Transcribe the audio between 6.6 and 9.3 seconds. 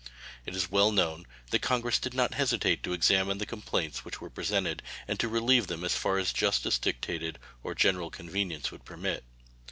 dictated or general convenience would permit.